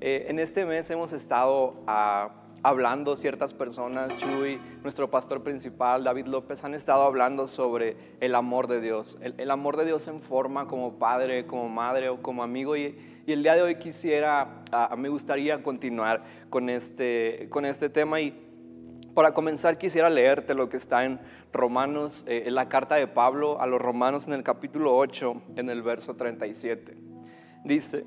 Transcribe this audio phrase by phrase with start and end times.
[0.00, 2.30] Eh, en este mes hemos estado ah,
[2.62, 8.68] hablando, ciertas personas, Chuy, nuestro pastor principal, David López, han estado hablando sobre el amor
[8.68, 9.18] de Dios.
[9.20, 12.76] El, amor de Dios en forma como padre, como madre o como amigo.
[12.76, 18.20] Y, el día de hoy quisiera, ah, me gustaría continuar con este, con este tema.
[18.20, 18.30] Y
[19.14, 21.18] para comenzar quisiera leerte lo que está en
[21.52, 25.68] Romanos, eh, en la carta de Pablo a los Romanos en el capítulo 8, en
[25.68, 26.96] el verso 37.
[27.64, 28.06] Dice,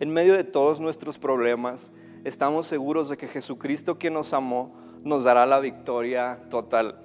[0.00, 1.92] en medio de todos nuestros problemas,
[2.24, 7.02] estamos seguros de que Jesucristo quien nos amó nos dará la victoria total.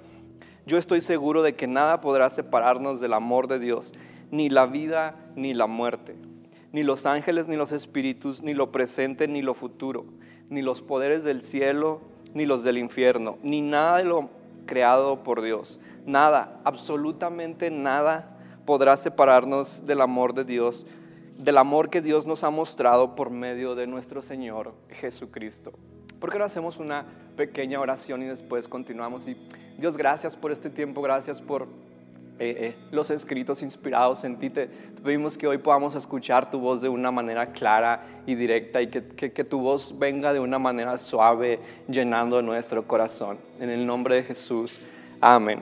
[0.64, 3.92] Yo estoy seguro de que nada podrá separarnos del amor de Dios,
[4.30, 6.16] ni la vida ni la muerte,
[6.72, 10.06] ni los ángeles ni los espíritus, ni lo presente ni lo futuro,
[10.48, 12.00] ni los poderes del cielo
[12.32, 14.30] ni los del infierno, ni nada de lo
[14.64, 15.80] creado por Dios.
[16.06, 20.86] Nada, absolutamente nada podrá separarnos del amor de Dios
[21.38, 25.72] del amor que Dios nos ha mostrado por medio de nuestro Señor Jesucristo.
[26.20, 27.04] ¿Por qué no hacemos una
[27.36, 29.28] pequeña oración y después continuamos?
[29.28, 29.36] Y
[29.78, 31.64] Dios, gracias por este tiempo, gracias por
[32.38, 34.48] eh, eh, los escritos inspirados en ti.
[34.48, 34.68] Te,
[35.04, 39.32] pedimos que hoy podamos escuchar tu voz de una manera clara y directa y que,
[39.32, 43.38] que tu voz venga de una manera suave, llenando nuestro corazón.
[43.60, 44.80] En el nombre de Jesús.
[45.20, 45.60] Amén.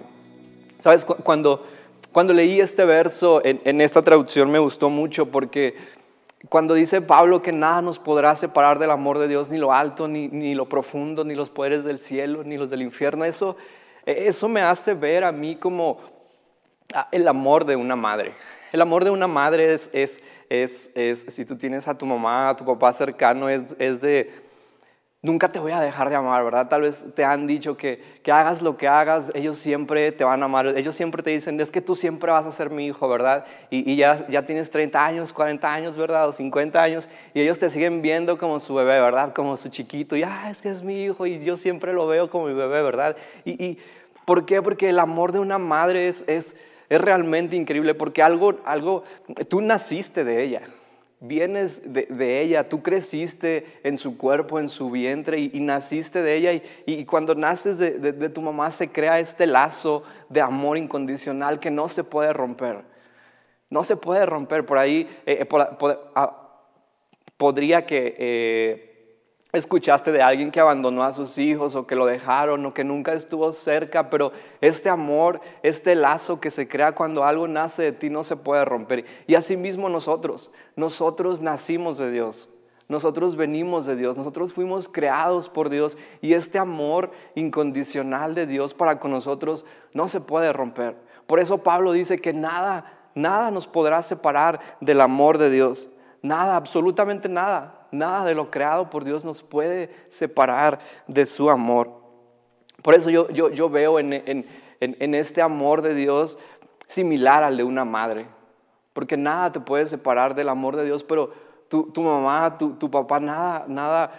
[0.79, 1.65] Sabes, cuando
[2.15, 5.75] cuando leí este verso en, esta traducción me gustó mucho porque
[6.49, 10.07] cuando dice Pablo que nada nos podrá separar del amor de Dios, ni lo alto,
[10.07, 13.57] ni, ni lo profundo, ni los poderes del cielo, ni los del infierno, eso,
[14.07, 15.99] eso me hace ver a mí como
[16.95, 18.35] ah, el amor de una madre.
[18.71, 22.51] El amor de una madre es, es, es, es si tú tienes a tu mamá,
[22.51, 24.44] a tu papá cercano, es, es de
[25.25, 26.69] nunca te voy a dejar de amar, ¿verdad?
[26.69, 30.43] Tal vez te han dicho que, que hagas lo que hagas, ellos siempre te van
[30.43, 33.09] a amar, ellos siempre te dicen, es que tú siempre vas a ser mi hijo,
[33.09, 33.47] ¿verdad?
[33.71, 36.29] Y, ya, ya tienes 30 años, 40 años, ¿verdad?
[36.29, 39.33] O 50 años, y ellos te siguen viendo como su bebé, ¿verdad?
[39.33, 42.29] Como su chiquito, y, ah, es que es mi hijo, y yo siempre lo veo
[42.29, 43.17] como mi bebé, ¿verdad?
[43.47, 43.79] ¿Y, y
[44.27, 44.61] por qué?
[44.61, 46.55] Porque el amor de una madre es, es,
[46.91, 49.05] es realmente increíble, porque algo, algo,
[49.49, 50.61] tú naciste de ella,
[51.27, 56.63] vienes de, ella, tú creciste en su cuerpo, en su vientre y, naciste de ella
[56.87, 61.89] y, cuando naces de, tu mamá se crea este lazo de amor incondicional que no
[61.89, 62.83] se puede romper.
[63.71, 64.65] No se puede romper.
[64.65, 66.61] Por ahí eh, eh, ah,
[67.37, 68.15] podría que...
[68.19, 68.94] Eh,
[69.55, 73.13] escuchaste de alguien que abandonó a sus hijos o que lo dejaron o que nunca
[73.13, 78.11] estuvo cerca, pero este amor, este lazo que se crea cuando algo nace de ti
[78.11, 79.05] no se puede romper.
[79.27, 82.49] Y asimismo nosotros, nosotros nacimos de Dios.
[82.87, 88.75] Nosotros venimos de Dios, nosotros fuimos creados por Dios y este amor incondicional de Dios
[88.75, 89.65] para con nosotros
[89.95, 90.95] no se puede romper.
[91.27, 95.89] Por eso Pablo dice que nada, nada nos podrá separar del amor de Dios.
[96.21, 97.84] Nada, absolutamente nada.
[97.95, 101.91] Nada de lo creado por Dios nos puede separar de su amor.
[102.83, 104.45] Por eso yo, yo, veo en,
[104.81, 106.39] este amor de Dios
[106.87, 108.27] similar al de una madre.
[108.93, 111.33] Porque nada te puede separar del amor de Dios, pero
[111.69, 114.13] tu, mamá, tu, tu, papá, nada, nada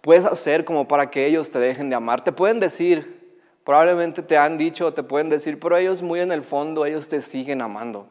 [0.00, 2.22] puedes hacer como para que ellos te dejen de amar.
[2.22, 6.42] Te pueden decir, probablemente te han dicho, te pueden decir, pero ellos muy en el
[6.42, 8.06] fondo, ellos te siguen amando.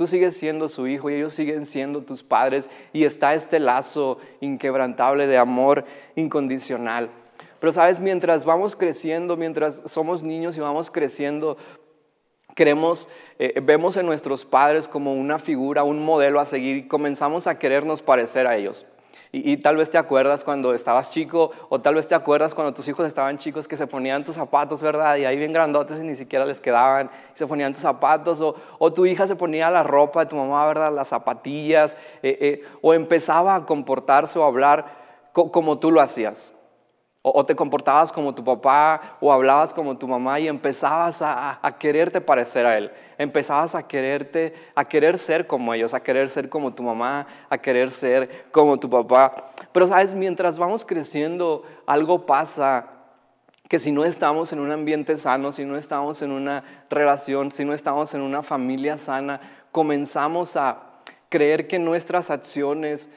[0.00, 4.16] Tú sigues siendo su hijo y ellos siguen siendo tus padres y está este lazo
[4.40, 5.84] inquebrantable de amor
[6.16, 7.10] incondicional.
[7.58, 11.58] Pero sabes, mientras vamos creciendo, mientras somos niños y vamos creciendo,
[12.54, 17.46] queremos, eh, vemos en nuestros padres como una figura, un modelo a seguir y comenzamos
[17.46, 18.86] a querernos parecer a ellos.
[19.32, 22.88] Y, tal vez te acuerdas cuando estabas chico, o tal vez te acuerdas cuando tus
[22.88, 25.16] hijos estaban chicos que se ponían tus zapatos, ¿verdad?
[25.16, 29.06] Y ahí bien grandotes y ni siquiera les quedaban, se ponían tus zapatos, o, tu
[29.06, 30.92] hija se ponía la ropa de tu mamá, ¿verdad?
[30.92, 34.86] Las zapatillas, eh, eh, o empezaba a comportarse o a hablar
[35.32, 36.52] como tú lo hacías.
[37.22, 42.18] O, te comportabas como tu papá o hablabas como tu mamá y empezabas a, quererte
[42.18, 42.90] parecer a él.
[43.18, 47.58] Empezabas a quererte, a querer ser como ellos, a querer ser como tu mamá, a
[47.58, 49.52] querer ser como tu papá.
[49.70, 52.86] Pero sabes, mientras vamos creciendo, algo pasa
[53.68, 57.66] que si no estamos en un ambiente sano, si no estamos en una relación, si
[57.66, 59.40] no estamos en una familia sana,
[59.72, 60.78] comenzamos a
[61.28, 63.10] creer que nuestras acciones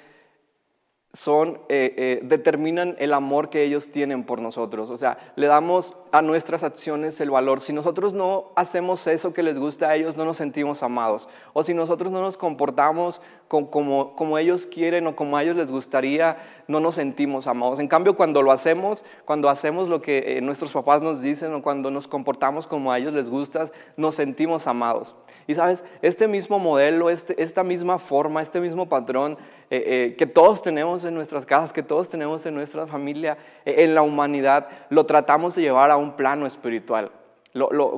[1.15, 4.89] son, eh, eh, determinan el amor que ellos tienen por nosotros.
[4.89, 7.60] O sea, le damos a nuestras acciones el valor.
[7.60, 11.30] Si nosotros no hacemos eso que les gusta a ellos, no nos sentimos amados.
[11.54, 15.69] O si nosotros no nos comportamos como, como ellos quieren o como a ellos les
[15.71, 16.37] gustaría,
[16.67, 17.79] no nos sentimos amados.
[17.79, 21.61] En cambio, cuando lo hacemos, cuando hacemos lo que eh, nuestros papás nos dicen o
[21.61, 23.65] cuando nos comportamos como a ellos les gusta,
[23.97, 25.15] nos sentimos amados.
[25.45, 29.37] Y sabes, este mismo modelo, este, esta misma forma, este mismo patrón,
[29.69, 34.01] eh, que todos tenemos en nuestras casas, que todos tenemos en nuestra familia, en la
[34.01, 37.11] humanidad, lo tratamos de llevar a un plano espiritual.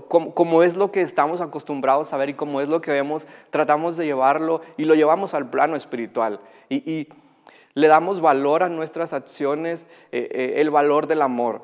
[0.07, 3.97] Como, es lo que estamos acostumbrados a ver y como es lo que vemos, tratamos
[3.97, 6.39] de llevarlo y lo llevamos al plano espiritual.
[6.69, 7.07] Y,
[7.73, 11.61] le damos valor a nuestras acciones, el valor del amor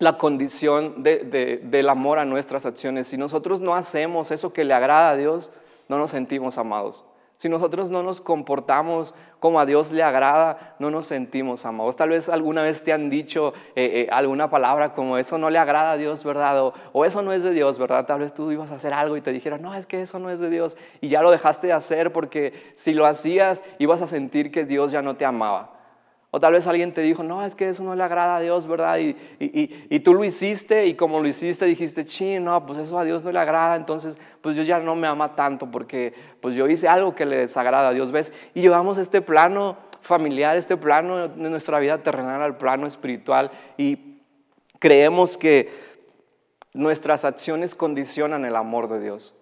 [0.00, 3.06] la condición del amor a nuestras acciones.
[3.06, 5.52] Si nosotros no hacemos eso que le agrada a Dios,
[5.88, 7.04] no nos sentimos amados.
[7.40, 11.96] Si nosotros no nos comportamos como a Dios le agrada, no nos sentimos amados.
[11.96, 15.58] Tal vez alguna vez te han dicho eh, eh, alguna palabra como eso no le
[15.58, 16.60] agrada a Dios, ¿verdad?
[16.62, 18.04] O, o, eso no es de Dios, ¿verdad?
[18.04, 20.28] Tal vez tú ibas a hacer algo y te dijeron, no, es que eso no
[20.28, 20.76] es de Dios.
[21.00, 24.92] Y ya lo dejaste de hacer porque si lo hacías ibas a sentir que Dios
[24.92, 25.79] ya no te amaba.
[26.32, 28.68] O tal vez alguien te dijo, no, es que eso no le agrada a Dios,
[28.68, 28.98] ¿verdad?
[28.98, 33.04] Y, y, tú lo hiciste y como lo hiciste dijiste, sí, no, pues eso a
[33.04, 36.68] Dios no le agrada, entonces pues Dios ya no me ama tanto porque pues yo
[36.68, 38.32] hice algo que le desagrada a Dios, ¿ves?
[38.54, 44.20] Y llevamos este plano familiar, este plano de nuestra vida terrenal al plano espiritual y
[44.78, 45.68] creemos que
[46.72, 49.34] nuestras acciones condicionan el amor de Dios.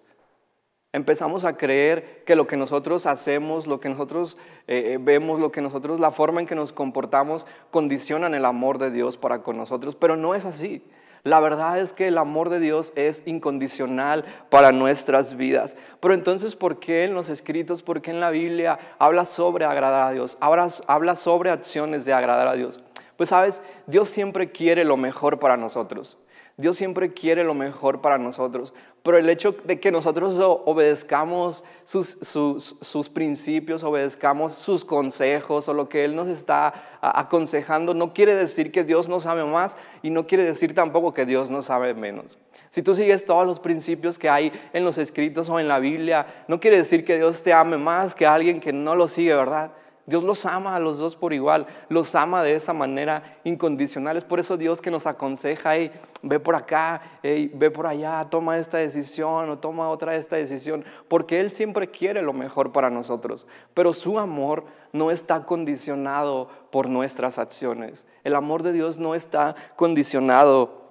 [0.91, 4.37] Empezamos a creer que lo que nosotros hacemos, lo que nosotros
[4.67, 8.79] eh, eh, vemos, lo que nosotros, la forma en que nos comportamos, condicionan el amor
[8.79, 10.81] de Dios para con nosotros, pero no es así.
[11.23, 15.77] La verdad es que el amor de Dios es incondicional para nuestras vidas.
[15.99, 20.07] Pero entonces, ¿por qué en los escritos, por qué en la Biblia habla sobre agradar
[20.07, 20.37] a Dios?
[20.39, 22.79] Habla, habla sobre acciones de agradar a Dios.
[23.15, 26.17] Pues sabes, Dios siempre quiere lo mejor para nosotros.
[26.59, 28.73] Dios siempre quiere lo mejor para nosotros,
[29.03, 30.35] pero el hecho de que nosotros
[30.65, 38.13] obedezcamos sus, sus, principios, obedezcamos sus consejos o lo que Él nos está aconsejando, no
[38.13, 41.61] quiere decir que Dios no sabe más y no quiere decir tampoco que Dios no
[41.61, 42.37] sabe menos.
[42.71, 46.43] Si tú sigues todos los principios que hay en los escritos o en la Biblia,
[46.47, 49.71] no quiere decir que Dios te ame más que alguien que no lo sigue, ¿verdad?
[50.09, 54.17] Dios los ama a los dos por igual, los ama de esa manera incondicional.
[54.17, 55.91] Es por eso Dios que nos aconseja, hey,
[56.23, 61.39] ve por acá, ve por allá, toma esta decisión o toma otra esta decisión, porque
[61.39, 63.45] Él siempre quiere lo mejor para nosotros.
[63.73, 68.07] Pero su amor no está condicionado por nuestras acciones.
[68.23, 70.89] El amor de Dios no está condicionado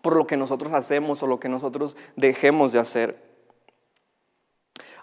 [0.00, 3.29] por lo que nosotros hacemos o lo que nosotros dejemos de hacer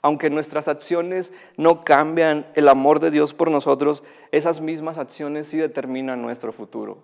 [0.01, 5.57] aunque nuestras acciones no cambian el amor de Dios por nosotros, esas mismas acciones sí
[5.57, 6.99] determinan nuestro futuro.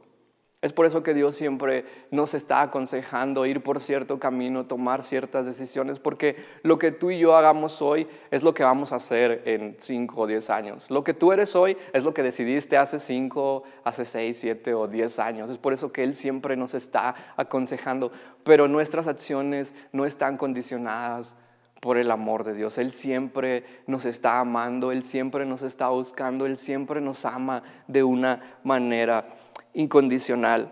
[0.63, 5.45] Es por eso que Dios siempre nos está aconsejando ir por cierto camino, tomar ciertas
[5.45, 9.41] decisiones, porque lo que tú y yo hagamos hoy es lo que vamos a hacer
[9.43, 10.89] en 5 o 10 años.
[10.89, 14.87] Lo que tú eres hoy es lo que decidiste hace 5, hace 6, 7 o
[14.87, 15.49] 10 años.
[15.49, 18.13] Es por eso que Él siempre nos está aconsejando,
[18.45, 21.35] pero nuestras acciones no están condicionadas
[21.83, 22.77] por el amor de Dios.
[22.77, 28.03] Él siempre nos está amando, Él siempre nos está buscando, Él siempre nos ama de
[28.03, 29.25] una manera
[29.73, 30.71] incondicional.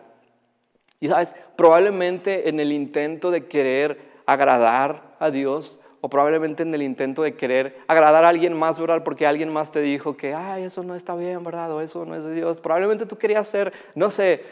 [1.01, 6.81] Y sabes, probablemente en el intento de querer agradar a Dios, o probablemente en el
[6.81, 9.03] intento de querer agradar a alguien más, ¿verdad?
[9.03, 11.73] Porque alguien más te dijo que, ay, eso no está bien, ¿verdad?
[11.73, 12.61] O eso no es de Dios.
[12.61, 14.43] Probablemente tú querías ser, no sé,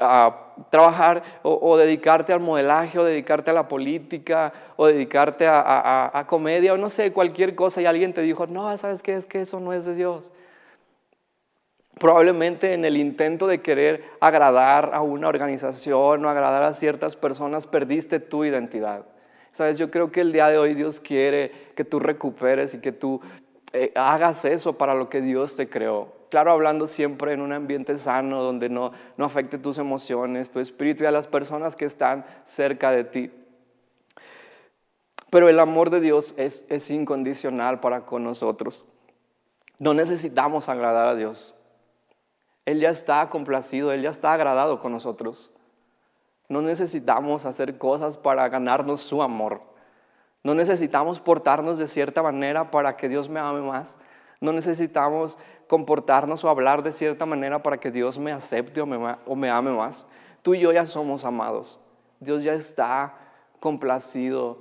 [0.00, 6.74] a trabajar o, dedicarte al modelaje o dedicarte a la política o dedicarte a, comedia
[6.74, 9.14] o no sé, cualquier cosa y alguien te dijo, no, ¿sabes qué?
[9.14, 10.32] Es que eso no es de Dios.
[11.98, 17.66] Probablemente en el intento de querer agradar a una organización o agradar a ciertas personas
[17.66, 19.04] perdiste tu identidad.
[19.52, 22.92] Sabes, yo creo que el día de hoy Dios quiere que tú recuperes y que
[22.92, 23.20] tú
[23.72, 26.17] eh, hagas eso para lo que Dios te creó.
[26.30, 31.04] Claro, hablando siempre en un ambiente sano, donde no, no afecte tus emociones, tu espíritu
[31.04, 33.30] y a las personas que están cerca de ti.
[35.30, 38.84] Pero el amor de Dios es, es incondicional para con nosotros.
[39.78, 41.54] No necesitamos agradar a Dios.
[42.64, 45.50] Él ya está complacido, Él ya está agradado con nosotros.
[46.48, 49.62] No necesitamos hacer cosas para ganarnos su amor.
[50.42, 53.98] No necesitamos portarnos de cierta manera para que Dios me ame más.
[54.40, 59.50] No necesitamos comportarnos o hablar de cierta manera para que Dios me acepte o me,
[59.50, 60.06] ame más.
[60.42, 61.78] Tú y yo ya somos amados.
[62.18, 63.14] Dios ya está
[63.60, 64.58] complacido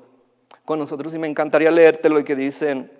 [0.65, 2.91] con nosotros y me encantaría leerte lo que dice en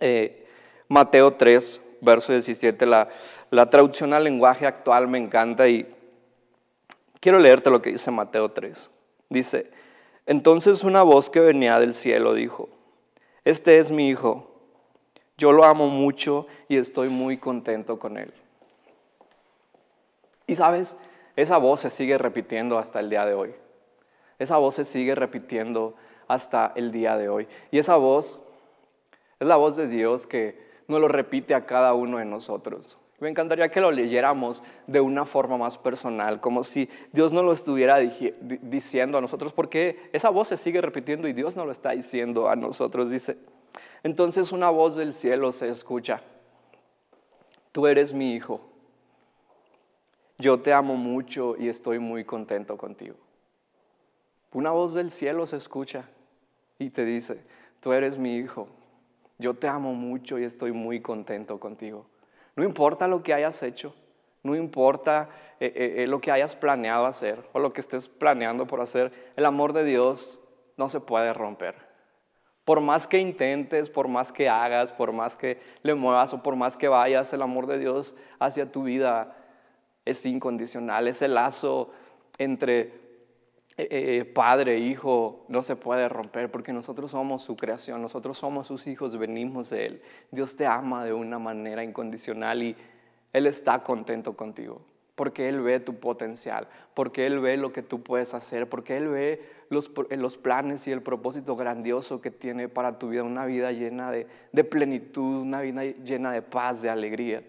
[0.00, 0.46] eh,
[0.88, 2.84] Mateo 3, verso 17.
[2.86, 3.08] La,
[3.50, 5.88] la traducción al lenguaje actual me encanta y
[7.20, 8.90] quiero leerte lo que dice Mateo 3.
[9.30, 9.70] Dice,
[10.26, 12.68] entonces una voz que venía del cielo dijo,
[13.44, 14.51] este es mi hijo
[15.42, 18.32] yo lo amo mucho y estoy muy contento con él.
[20.46, 20.96] Y sabes,
[21.34, 23.52] esa voz se sigue repitiendo hasta el día de hoy.
[24.38, 25.96] Esa voz se sigue repitiendo
[26.28, 27.48] hasta el día de hoy.
[27.72, 28.40] Y esa voz
[29.40, 32.96] es la voz de Dios que nos lo repite a cada uno de nosotros.
[33.18, 37.52] Me encantaría que lo leyéramos de una forma más personal, como si Dios no lo
[37.52, 41.90] estuviera diciendo a nosotros, porque esa voz se sigue repitiendo y Dios no lo está
[41.90, 43.10] diciendo a nosotros.
[43.10, 43.38] Dice,
[44.02, 46.22] entonces una voz del cielo se escucha,
[47.72, 48.60] tú eres mi hijo,
[50.38, 53.16] yo te amo mucho y estoy muy contento contigo.
[54.52, 56.04] Una voz del cielo se escucha
[56.78, 57.40] y te dice,
[57.80, 58.68] tú eres mi hijo,
[59.38, 62.06] yo te amo mucho y estoy muy contento contigo.
[62.56, 63.94] No importa lo que hayas hecho,
[64.42, 65.30] no importa
[65.60, 69.12] eh, eh, eh, lo que hayas planeado hacer o lo que estés planeando por hacer,
[69.36, 70.40] el amor de Dios
[70.76, 71.91] no se puede romper.
[72.64, 76.54] Por más que intentes, por más que hagas, por más que le muevas o por
[76.54, 79.36] más que vayas, el amor de Dios hacia tu vida
[80.04, 81.08] es incondicional.
[81.08, 81.90] Ese lazo
[82.38, 83.00] entre
[84.34, 88.86] padre e hijo no se puede romper porque nosotros somos su creación, nosotros somos sus
[88.86, 90.02] hijos, venimos de Él.
[90.30, 92.76] Dios te ama de una manera incondicional y
[93.32, 98.02] Él está contento contigo porque Él ve tu potencial, porque Él ve lo que tú
[98.02, 102.98] puedes hacer, porque Él ve los, los planes y el propósito grandioso que tiene para
[102.98, 107.42] tu vida, una vida llena de, de plenitud, una vida llena de paz, de alegría.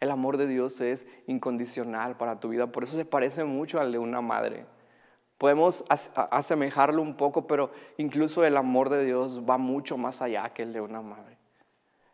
[0.00, 3.92] El amor de Dios es incondicional para tu vida, por eso se parece mucho al
[3.92, 4.64] de una madre.
[5.38, 10.64] Podemos asemejarlo un poco, pero incluso el amor de Dios va mucho más allá que
[10.64, 11.38] el de una madre.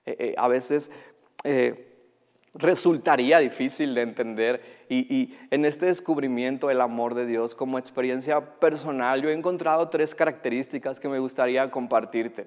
[0.05, 0.91] Eh, eh, a veces
[1.43, 1.94] eh,
[2.55, 9.23] resultaría difícil de entender y, en este descubrimiento del amor de Dios como experiencia personal,
[9.23, 12.47] yo he encontrado tres características que me gustaría compartirte.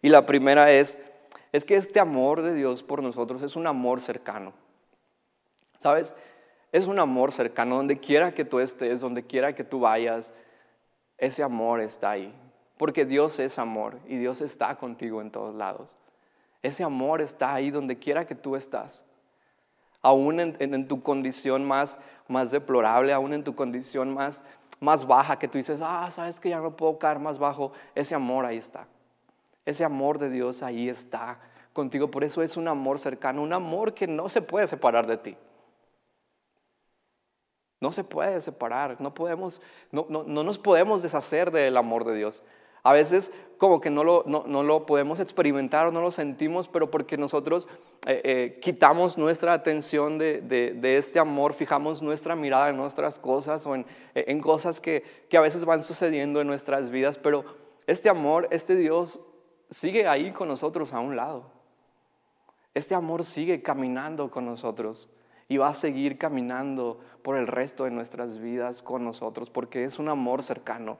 [0.00, 0.98] Y la primera es,
[1.52, 4.52] es que este amor de Dios por nosotros es un amor cercano.
[5.80, 6.16] ¿Sabes?
[6.70, 10.32] Es un amor cercano, donde quiera que tú estés, donde quiera que tú vayas,
[11.18, 12.32] ese amor está ahí.
[12.78, 15.94] Porque Dios es amor y Dios está contigo en todos lados.
[16.62, 19.04] Ese amor está ahí donde quiera que tú estás.
[20.02, 24.42] Aún en, tu condición más, más deplorable, aún en tu condición más,
[24.80, 28.14] más baja, que tú dices, ah, sabes que ya no puedo caer más bajo, ese
[28.14, 28.86] amor ahí está.
[29.64, 31.38] Ese amor de Dios ahí está
[31.72, 32.10] contigo.
[32.10, 35.36] Por eso es un amor cercano, un amor que no se puede separar de ti.
[37.80, 42.14] No se puede separar, no, podemos, no, no, no, nos podemos deshacer del amor de
[42.14, 42.44] Dios.
[42.82, 46.90] A veces como que no lo, no, lo podemos experimentar o no lo sentimos, pero
[46.90, 47.68] porque nosotros
[48.06, 53.64] eh, eh, quitamos nuestra atención de, de, este amor, fijamos nuestra mirada en nuestras cosas
[53.66, 57.44] o en, en cosas que, que a veces van sucediendo en nuestras vidas, pero
[57.86, 59.20] este amor, este Dios
[59.70, 61.50] sigue ahí con nosotros a un lado.
[62.74, 65.08] Este amor sigue caminando con nosotros
[65.48, 69.98] y va a seguir caminando por el resto de nuestras vidas con nosotros, porque es
[69.98, 70.98] un amor cercano.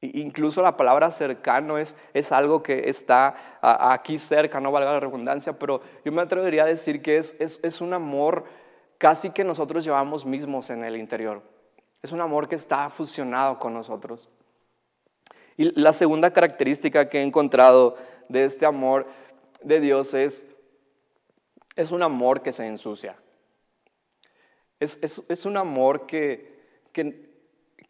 [0.00, 5.58] Incluso la palabra cercano es, es algo que está aquí cerca, no valga la redundancia,
[5.58, 8.44] pero yo me atrevería a decir que es, es, es un amor
[8.98, 11.42] casi que nosotros llevamos mismos en el interior.
[12.02, 14.28] Es un amor que está fusionado con nosotros.
[15.56, 17.96] Y la segunda característica que he encontrado
[18.28, 19.06] de este amor
[19.62, 20.46] de Dios es
[21.78, 23.16] es un amor que se ensucia.
[24.80, 26.58] Es, un amor que,
[26.92, 27.27] que,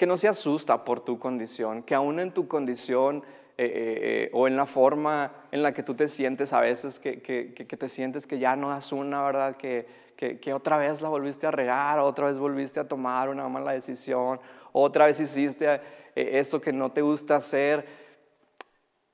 [0.06, 3.22] no se asusta por tu condición, que aún en tu condición
[3.56, 7.00] eh, eh, eh, o en la forma en la que tú te sientes a veces,
[7.00, 9.56] que, te sientes que ya no das una, ¿verdad?
[9.56, 10.08] Que,
[10.52, 14.40] otra vez la volviste a regar, otra vez volviste a tomar una mala decisión,
[14.72, 15.80] otra vez hiciste
[16.14, 17.86] esto que no te gusta hacer.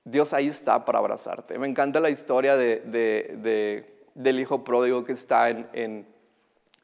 [0.02, 1.58] Dios ahí está para abrazarte.
[1.58, 6.06] Me encanta la historia de del hijo pródigo que está en, en,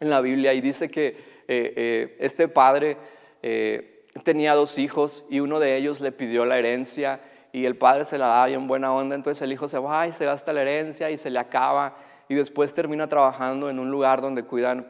[0.01, 1.17] la Biblia y dice que eh,
[1.47, 2.97] eh, este padre
[3.43, 7.21] eh, tenía dos hijos y uno de ellos le pidió la herencia
[7.53, 10.13] y el padre se la da en buena onda, entonces el hijo se va y
[10.13, 11.97] se gasta la herencia y se le acaba.
[12.29, 14.87] Y después termina trabajando en un lugar donde cuidan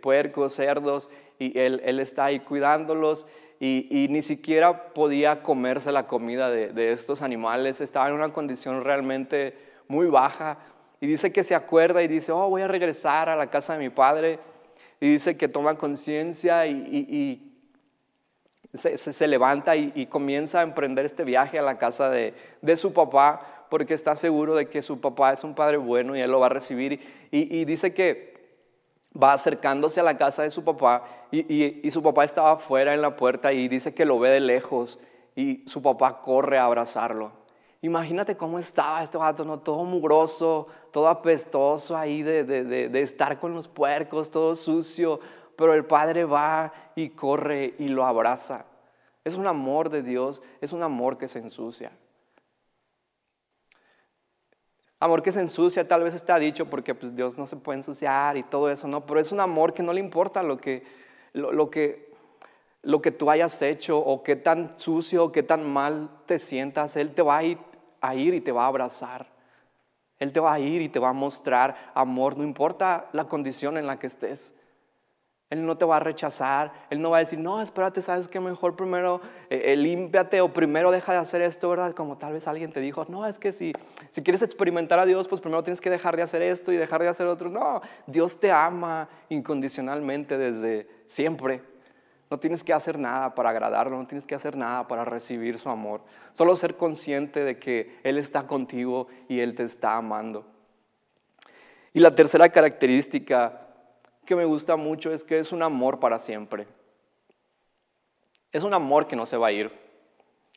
[0.00, 1.10] puercos, cerdos.
[1.40, 3.26] Y él, está ahí cuidándolos.
[3.58, 9.56] Y, ni siquiera podía comerse la comida de estos animales, estaba en una condición realmente
[9.88, 10.58] muy baja,
[11.02, 13.80] y dice que se acuerda y dice, oh, voy a regresar a la casa de
[13.80, 14.38] mi padre.
[15.02, 17.52] Y dice que toma conciencia y,
[18.72, 22.36] se, levanta y, comienza a emprender este viaje a la casa de,
[22.76, 26.30] su papá porque está seguro de que su papá es un padre bueno y él
[26.30, 27.00] lo va a recibir.
[27.32, 28.32] Y, dice que
[29.20, 33.16] va acercándose a la casa de su papá y, su papá estaba afuera en la
[33.16, 35.00] puerta y dice que lo ve de lejos
[35.34, 37.32] y su papá corre a abrazarlo.
[37.80, 39.58] Imagínate cómo estaba este gato, ¿no?
[39.58, 45.18] todo mugroso, todo apestoso ahí de, de, estar con los puercos, todo sucio,
[45.56, 48.66] pero el padre va y corre y lo abraza.
[49.24, 51.92] Es un amor de Dios, es un amor que se ensucia.
[55.00, 58.36] Amor que se ensucia, tal vez está dicho porque pues, Dios no se puede ensuciar
[58.36, 59.06] y todo eso, ¿no?
[59.06, 60.84] Pero es un amor que no le importa lo que,
[61.32, 62.12] lo, que,
[62.82, 66.96] lo que tú hayas hecho o qué tan sucio o qué tan mal te sientas.
[66.96, 69.32] Él te va a ir y te va a abrazar.
[70.22, 73.76] Él te va a ir y te va a mostrar amor, no importa la condición
[73.76, 74.54] en la que estés.
[75.50, 78.38] Él no te va a rechazar, Él no va a decir, no, espérate, sabes que
[78.38, 81.92] mejor primero eh, eh, límpiate o primero deja de hacer esto, ¿verdad?
[81.92, 83.72] Como tal vez alguien te dijo, no, es que si,
[84.12, 87.02] si quieres experimentar a Dios, pues primero tienes que dejar de hacer esto y dejar
[87.02, 87.50] de hacer otro.
[87.50, 91.71] No, Dios te ama incondicionalmente desde siempre.
[92.32, 95.68] No tienes que hacer nada para agradarlo, no tienes que hacer nada para recibir su
[95.68, 96.00] amor.
[96.32, 100.46] Solo ser consciente de que Él está contigo y Él te está amando.
[101.92, 103.66] Y la tercera característica
[104.24, 106.66] que me gusta mucho es que es un amor para siempre.
[108.50, 109.70] Es un amor que no se va a ir.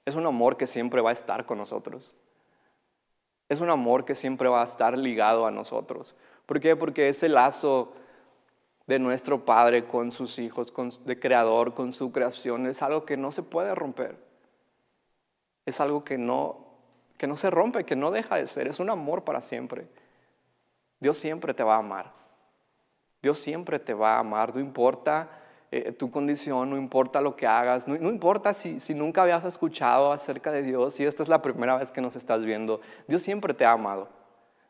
[0.06, 2.16] Es un amor que siempre va a estar con nosotros.
[3.50, 6.16] Es un amor que siempre va a estar ligado a nosotros.
[6.46, 6.78] ¿Por qué?
[6.78, 7.92] Porque ese lazo
[8.88, 13.18] de nuestro Padre con sus hijos, con, de Creador, con su creación, es algo que
[13.18, 14.16] no se puede romper.
[15.66, 16.66] Es algo que no,
[17.18, 18.68] que no se rompe, que no deja de ser.
[18.68, 19.88] Es un amor para siempre.
[21.00, 22.14] Dios siempre te va a amar.
[23.26, 25.28] Dios siempre te va a amar, no importa
[25.72, 30.12] eh, tu condición, no importa lo que hagas, no, importa si, si, nunca habías escuchado
[30.12, 33.56] acerca de Dios, y esta es la primera vez que nos estás viendo, Dios siempre
[33.56, 34.10] te ha amado,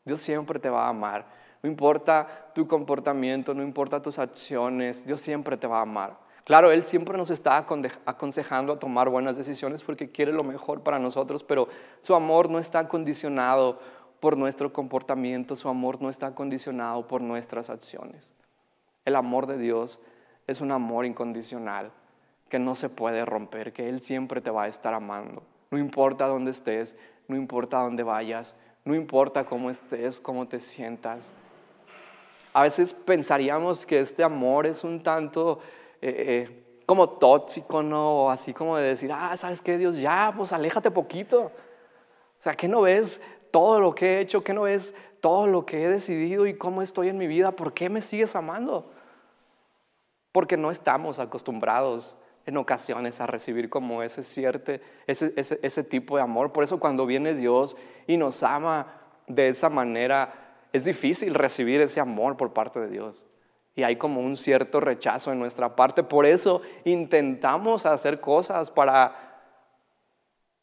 [0.05, 1.25] Dios siempre te va a amar,
[1.65, 6.15] no importa tu comportamiento, no importa tus acciones, Dios siempre te va a amar.
[6.43, 7.57] Claro, Él siempre nos está
[8.05, 11.67] aconsejando a tomar buenas decisiones porque quiere lo mejor para nosotros, pero
[12.01, 13.79] su amor no está condicionado
[14.19, 18.35] por nuestro comportamiento, su amor no está condicionado por nuestras acciones.
[19.03, 19.99] El amor de Dios
[20.45, 21.91] es un amor incondicional
[22.47, 25.41] que no se puede romper, que Él siempre te va a estar amando.
[25.71, 26.95] No importa dónde estés,
[27.27, 31.33] no importa dónde vayas, no importa cómo estés, cómo te sientas.
[32.55, 35.59] A veces pensaríamos que este amor es un tanto
[36.01, 38.29] eh, eh, como tóxico, ¿no?
[38.31, 39.97] así como de decir, ah, ¿sabes qué, Dios?
[39.97, 41.51] Ya, pues aléjate poquito.
[42.39, 44.43] O sea, ¿qué no ves todo lo que he hecho?
[44.43, 47.51] ¿Qué no ves todo lo que he decidido y cómo estoy en mi vida?
[47.51, 48.91] ¿Por qué me sigues amando?
[50.35, 54.73] porque no estamos acostumbrados en ocasiones a recibir como ese, cierto,
[55.07, 56.51] ese, ese, tipo de amor.
[56.51, 58.85] Por eso cuando viene Dios y nos ama
[59.27, 60.44] de esa manera,
[60.75, 63.25] es difícil recibir ese amor por parte de Dios.
[63.75, 66.03] Y hay como un cierto rechazo en nuestra parte.
[66.03, 69.15] Por eso intentamos hacer cosas para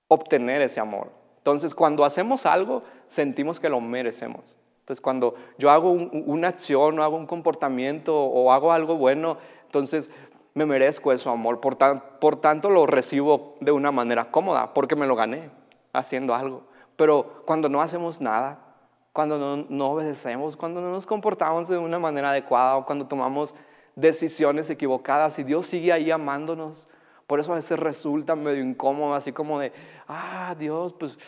[0.08, 1.10] obtener ese amor.
[1.38, 4.58] Entonces, cuando hacemos algo, sentimos que lo merecemos.
[4.80, 10.10] Entonces, cuando yo hago una acción o hago un comportamiento o hago algo bueno, entonces,
[10.52, 11.58] me merezco eso amor.
[11.60, 15.48] Por tanto, lo recibo de una manera cómoda, porque me lo gané
[15.94, 16.64] haciendo algo.
[16.96, 18.71] Pero cuando no hacemos nada,
[19.12, 23.54] cuando no, no obedecemos, cuando no nos comportamos de una manera adecuada o cuando tomamos
[23.94, 26.88] decisiones equivocadas y Dios sigue ahí amándonos,
[27.26, 29.72] por eso a veces resulta medio incómodo, así como de,
[30.08, 31.18] ah, Dios, pues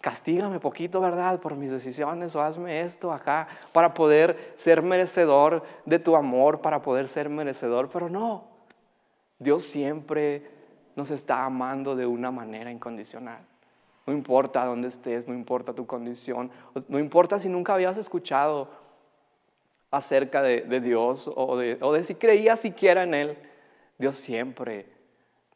[0.00, 1.40] castígame poquito, ¿verdad?
[1.40, 6.82] Por mis decisiones o hazme esto acá para poder ser merecedor de tu amor, para
[6.82, 8.44] poder ser merecedor, pero no.
[9.38, 10.50] Dios siempre
[10.96, 13.40] nos está amando de una manera incondicional.
[14.08, 16.50] No importa dónde estés, no importa tu condición,
[16.88, 18.70] no importa si nunca habías escuchado
[19.90, 23.36] acerca de, Dios o de, si creías siquiera en Él.
[23.98, 24.86] Dios siempre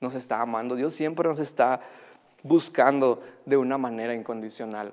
[0.03, 1.81] nos está amando, Dios siempre nos está
[2.43, 4.93] buscando de una manera incondicional.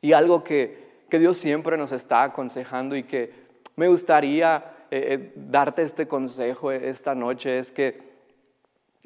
[0.00, 3.32] Y algo que, Dios siempre nos está aconsejando y que
[3.76, 8.02] me gustaría eh, eh, darte este consejo esta noche es que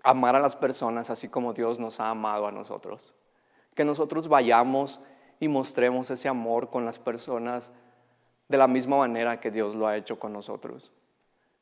[0.02, 3.12] amar a las personas así como Dios nos ha amado a nosotros.
[3.74, 5.00] Que nosotros vayamos
[5.40, 7.72] y mostremos ese amor con las personas
[8.48, 10.92] de la misma manera que Dios lo ha hecho con nosotros.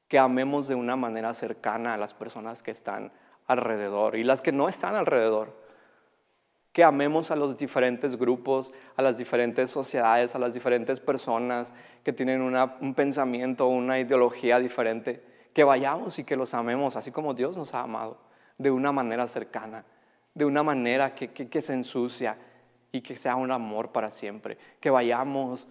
[0.08, 3.12] Que amemos de una manera cercana a las personas que están
[3.46, 5.56] alrededor y las que no están alrededor.
[6.72, 12.12] Que amemos a los diferentes grupos, a las diferentes sociedades, a las diferentes personas que
[12.12, 17.56] tienen un pensamiento, una ideología diferente, que vayamos y que los amemos así como Dios
[17.56, 18.18] nos ha amado,
[18.58, 19.84] de una manera cercana,
[20.34, 22.36] de una manera que, que se ensucia
[22.92, 25.68] y que sea un amor para siempre, que vayamos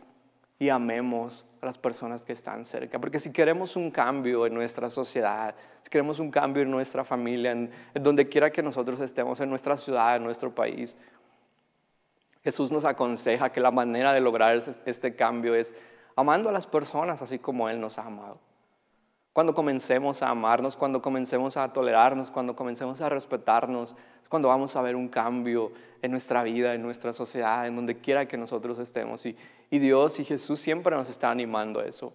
[0.60, 3.00] y amemos a las personas que están cerca.
[3.00, 7.52] Porque si queremos un cambio en nuestra sociedad, si queremos un cambio en nuestra familia,
[7.52, 10.98] en, donde quiera que nosotros estemos, en nuestra ciudad, en nuestro país,
[12.44, 15.74] Jesús nos aconseja que la manera de lograr este cambio es
[16.16, 18.40] amando a las personas así como Él nos ha amado.
[19.32, 23.96] Cuando comencemos a amarnos, cuando comencemos a tolerarnos, cuando comencemos a respetarnos,
[24.30, 28.28] cuando vamos a ver un cambio en nuestra vida, en nuestra sociedad, en donde quiera
[28.28, 29.26] que nosotros estemos.
[29.26, 29.36] Y,
[29.70, 32.14] y Dios y Jesús siempre nos está animando a eso.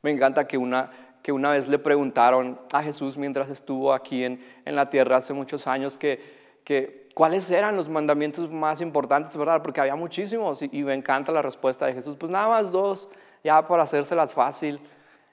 [0.00, 0.90] Me encanta que una,
[1.22, 5.32] que una vez le preguntaron a Jesús mientras estuvo aquí en, en la tierra hace
[5.32, 6.20] muchos años que,
[6.62, 9.62] que cuáles eran los mandamientos más importantes, ¿verdad?
[9.62, 12.16] Porque había muchísimos y, y, me encanta la respuesta de Jesús.
[12.16, 13.08] Pues nada más dos,
[13.42, 14.80] ya para hacérselas fácil.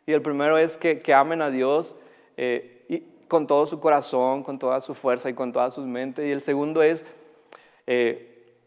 [0.06, 1.96] Y el primero es que, que amen a Dios
[2.38, 2.81] eh,
[3.32, 6.28] con todo su corazón, con toda su fuerza y con toda su mente.
[6.28, 7.06] Y el segundo es
[7.88, 8.58] eh,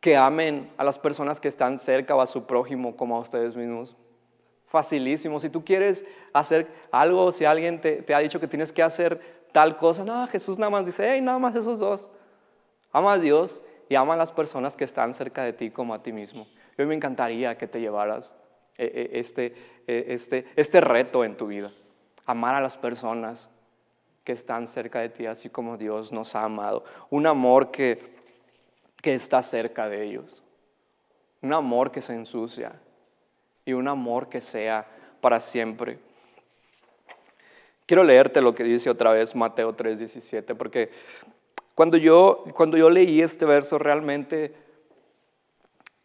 [0.00, 3.54] que amen a las personas que están cerca o a su prójimo como a ustedes
[3.54, 3.94] mismos.
[4.64, 5.38] Facilísimo.
[5.40, 9.20] Si tú quieres hacer algo, si alguien te, ha dicho que tienes que hacer
[9.52, 12.10] tal cosa, no, Jesús nada más dice, hey, nada más esos dos.
[12.92, 13.60] Ama a Dios
[13.90, 16.46] y ama a las personas que están cerca de ti como a ti mismo.
[16.78, 18.34] Yo me encantaría que te llevaras
[18.78, 19.54] eh, este,
[19.86, 21.70] este, este reto en tu vida.
[22.24, 23.50] Amar a las personas
[24.24, 26.84] que están cerca de ti, así como Dios nos ha amado.
[27.10, 28.14] Un amor que
[29.04, 30.42] que está cerca de ellos.
[31.42, 32.72] Un amor que se ensucia
[33.66, 34.86] y un amor que sea
[35.20, 35.98] para siempre.
[37.84, 40.88] Quiero leerte lo que dice otra vez Mateo 3:17, porque
[41.74, 44.54] cuando yo, cuando yo leí este verso realmente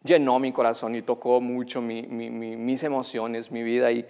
[0.04, 3.90] llenó mi corazón y tocó mucho mis emociones, mi vida.
[3.92, 4.06] Y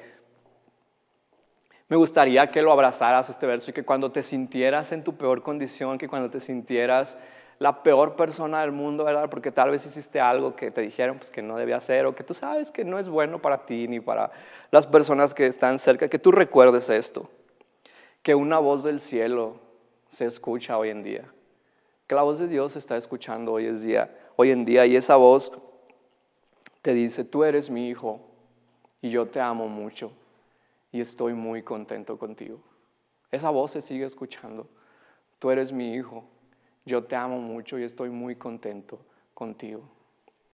[1.90, 5.42] me gustaría que lo abrazaras este verso y que cuando te sintieras en tu peor
[5.42, 7.18] condición, que cuando te sintieras
[7.59, 9.29] la peor persona del mundo, ¿verdad?
[9.29, 12.22] Porque tal vez hiciste algo que te dijeron pues, que no debía hacer o que
[12.22, 14.31] tú sabes que no es bueno para ti ni para
[14.70, 17.29] las personas que están cerca, que tú recuerdes esto,
[18.22, 19.57] que una voz del cielo
[20.07, 21.24] se escucha hoy en día,
[22.07, 24.94] que la voz de Dios se está escuchando hoy en día, hoy en día y
[24.94, 25.50] esa voz
[26.83, 28.20] te dice, tú eres mi hijo
[29.03, 30.12] y yo te amo mucho
[30.92, 32.61] y estoy muy contento contigo.
[33.31, 34.68] Esa voz se sigue escuchando,
[35.38, 36.24] tú eres mi hijo
[36.85, 39.83] yo te amo mucho y estoy muy contento contigo.